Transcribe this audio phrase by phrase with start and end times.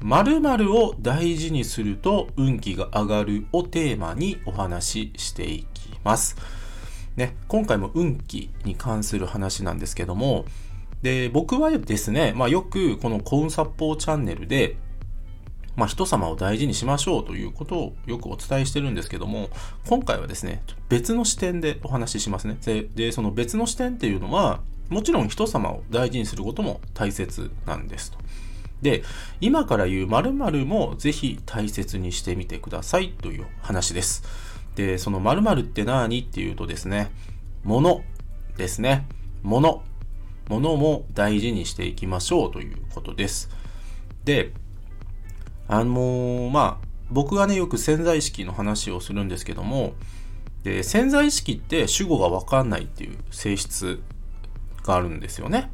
[0.00, 6.36] 〇〇を大事にすると運気が上がるをテーマにお話ししていきます。
[7.16, 10.44] ね、今回も運気に関する話なんですけども、
[11.02, 14.76] で、僕はですね、まあよくこの幸運殺法チャンネルで、
[15.74, 19.50] まあ人様を大事にしましょうということをよくお伝えしてるんですけども、
[19.88, 22.56] 今回はですね、別の視点でお話ししますね。
[22.64, 28.18] で、でその別の視点っていうのは、もちろん人様を大事にすることも大切なんですと。
[28.82, 29.02] で、
[29.40, 34.22] 今から言う〇〇もぜひ大切にしてみてくださいという話です。
[34.76, 37.10] で、その〇〇って何っていうとですね、
[37.64, 38.02] 物
[38.56, 39.06] ですね。
[39.42, 39.82] 物。
[40.48, 43.50] 物も大事にしていきましょうということです。
[44.24, 44.52] で、
[45.66, 49.94] あのーまあ、僕がね、よく潜在意識の話をするんですけども、
[50.62, 54.00] で、潜在意識って主語がわかんないっていう性質
[54.84, 55.70] があるんですよね。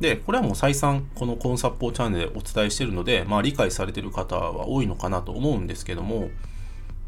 [0.00, 6.30] で、これはもう再三、このコンサポーチャンネルでお伝えしてるので、まあ理解されてる方は多いのかなと思うんですけども、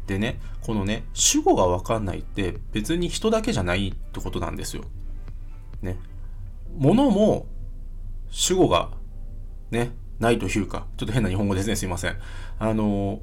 [0.07, 4.83] でね、このね、主語がわかんないって別に人だけじゃないってことなんですよ。
[5.81, 5.97] ね。
[6.77, 7.47] 物も
[8.29, 8.91] 主語が
[9.71, 12.17] ね、ないというか、ちょっと変な日本語ですね、すいません。
[12.59, 13.21] あの、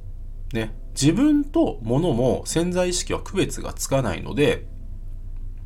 [0.53, 4.67] ね、自分と物も潜在意識は区別がつかないので、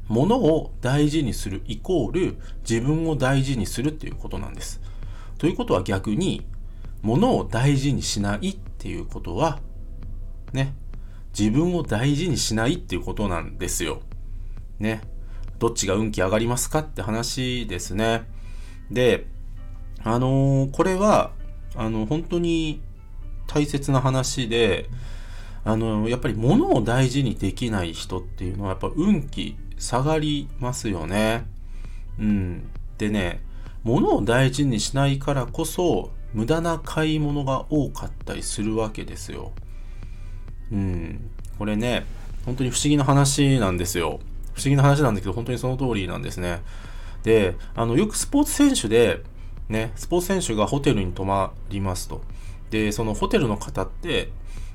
[0.09, 2.37] 物を大事にするイコール
[2.69, 4.81] 自分を大事にするっていうことなんです。
[5.39, 6.47] ということは逆に
[7.03, 9.61] 物を大事にしないっていうことは
[10.53, 10.75] ね
[11.37, 14.03] 自分を大事にしないっていうことなんですよ。
[14.79, 15.01] ね。
[15.59, 18.25] どっちが運気上がりますかって話ですね。
[18.91, 19.27] で、
[20.03, 21.31] あのーこれは
[21.75, 22.83] あの本当に
[23.47, 24.91] 大切な話で、
[25.65, 31.45] あのやっぱり物を大事にできない人っていうのはやっぱ運気下がりますよね。
[32.17, 32.71] うん。
[32.99, 33.41] でね、
[33.83, 39.51] 物を大事にしないからこそ、無駄な買い物が多かったりするわけですよ。
[40.71, 41.31] うん。
[41.59, 42.07] これね、
[42.47, 44.21] 本当に不思議な話なんですよ。
[44.55, 46.63] 不思議な話なんだけど、本当にその通りなんですね。
[47.25, 49.25] で、あの、よくスポーツ選手で、
[49.69, 52.23] ね、スポーツ選手がホテルに泊まりますと。
[52.71, 54.31] で、そのホテルの方って、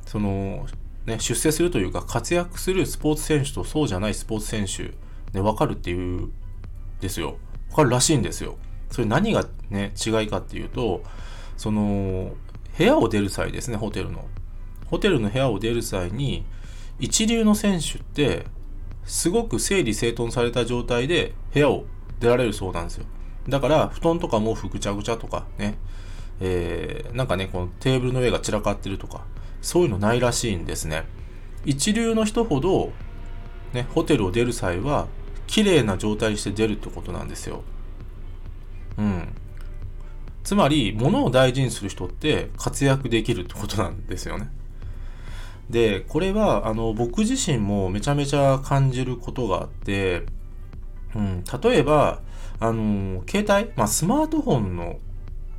[0.06, 0.68] その、
[1.08, 4.84] ね、出世するというか活躍するスポーツ選手とそうじゃないスポーツ選手、
[5.34, 6.34] ね、分かるっていうん
[7.00, 7.38] ですよ。
[7.70, 8.58] 分かるらしいんですよ。
[8.92, 11.04] それ何がね、違いかっていうと、
[11.56, 12.34] その、
[12.78, 14.26] 部屋を出る際ですね、ホテルの。
[14.86, 16.46] ホテルの部屋を出る際に、
[17.00, 18.46] 一流の選手って、
[19.06, 21.86] すごく整理整頓された状態で部屋を
[22.20, 23.06] 出られるそうなんですよ。
[23.48, 25.78] だから、布団とか毛布ぐちゃぐちゃとかね、
[26.42, 29.24] えー、なんかね、このテーブルの上が散らかってるとか、
[29.62, 31.06] そういうのないらしいんですね。
[31.66, 32.92] 一流の人ほど、
[33.74, 35.08] ね、ホテルを出る際は、
[35.48, 37.64] 綺麗な状態にして出るってことなんですよ。
[38.98, 39.28] うん。
[40.44, 44.50] つまり、物を大事にする人って活躍できるってことなんですよね。
[45.70, 50.24] で、これは、あの、僕自身もめちゃめちゃ感じることがあって、
[51.16, 52.22] うん、例えば、
[52.60, 55.00] あの、携帯、まあ、スマートフォンの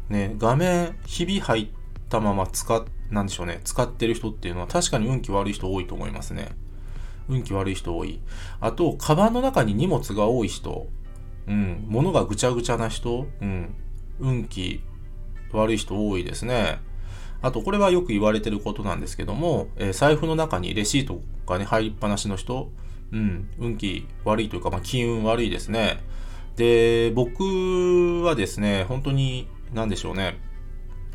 [0.08, 1.68] ね、画面、ひび入っ
[2.08, 6.48] たまま使っ、なんでしょうね、使ってる人っていうのは確かに運気悪い人多いと思いますね。
[7.28, 8.20] 運気悪い人多い。
[8.60, 10.88] あと、カバンの中に荷物が多い人、
[11.46, 13.74] うん、物がぐちゃぐちゃな人、うん、
[14.18, 14.82] 運気
[15.52, 16.80] 悪い人多いですね。
[17.40, 22.70] あと、これはよく言われてることなんですけども、えー財布の中にレシートがね、入りっぱなしの人、
[23.12, 26.00] うん、運気悪いというか、まあ、金運悪いですね。
[26.56, 30.38] で、僕はですね、本当に、なんでしょうね、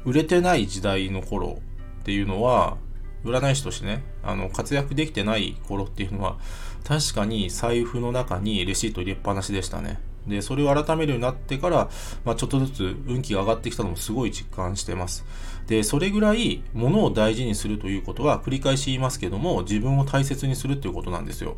[0.05, 1.59] 売れてない時代の頃
[2.03, 2.75] っていうのは、
[3.23, 6.37] 占い師としてね、あの、活躍できてない頃っていうのは、
[6.83, 9.99] 確かに財布の中にレシート入れっぱなしでしたね。
[10.27, 11.89] で、それを改めるようになってから、
[12.25, 15.25] まあ、ちょっとずつ運気が上がってきたのもすごい実感してます。
[15.67, 21.55] で、それぐらい物を大事にするということは繰り返し言いますけども、自分を大切にするということなんですよ。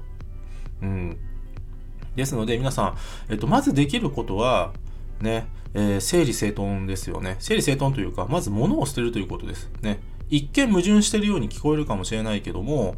[0.83, 1.17] うん。
[2.15, 2.97] ですので皆さん、
[3.29, 4.73] えっと、まずできることは、
[5.19, 7.37] ね、えー整理整頓ですよね。
[7.39, 9.69] 整理整頓というか、まず物を捨てるということです。
[9.81, 9.99] ね。
[10.29, 12.95] 一見矛盾してるように聞こえるかもしれないけども、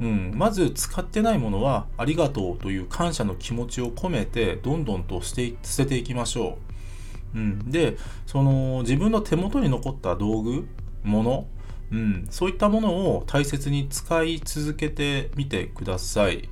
[0.00, 6.58] うん、まず使ってないものはありがとうという感謝の気持ちを込めてどんどんと捨て捨てていきましょ
[7.34, 7.38] う。
[7.38, 10.66] うん、でその自分の手元に残った道具
[11.02, 11.46] 物、
[11.90, 16.48] うん、そういったものを大切に使い続けてみてください。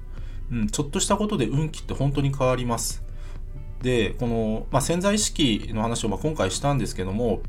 [0.51, 3.03] うん、ちょっとしたことで運気って本当に変わります。
[3.83, 7.41] で、この、まあ、潜在意識の話をま今回したんですけども、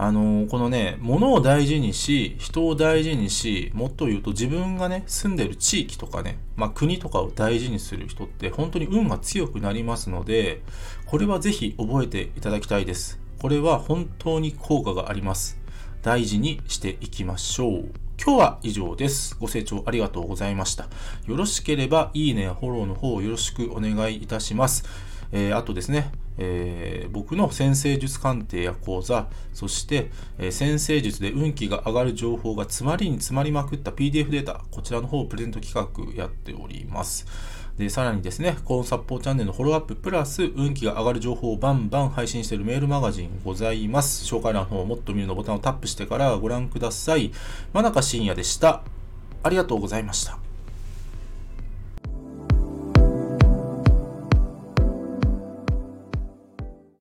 [0.00, 10.62] あのー、このね、物を大事にし、人を大事にし、もっと言うと自分がね、住んでる地域とかね、まあ、国とかを大事にする人って本当に運が強くなりますので、
[11.06, 13.20] これはぜひ覚えていただきたいです。
[13.40, 15.58] これは本当に効果があります。
[16.02, 17.90] 大事にしていきましょう。
[18.24, 19.36] 今日は以上です。
[19.40, 20.88] ご清聴ありがとうございました。
[21.26, 24.84] よろしければ、いいねやフォローの方よろしくお願いいたします。
[25.32, 37.26] えー、あとですね、えー、僕の先生術鑑定や講座、そして、えー、先生術で運気が上がる情報が詰まりに詰まりまくった PDF データ、こちらの方をプレゼント企画やっております。
[37.78, 44.24] で、さらにですね、コーンサッポーチャンネルのフォローアッププラス、運気が上がる情報をバンバン配信しているメールマガジンございます。
[44.24, 47.32] 紹介欄の方をもっと見るのボタンをタップしてからご覧ください。
[47.72, 48.82] 真中深也でした。
[49.44, 50.47] ありがとうございました。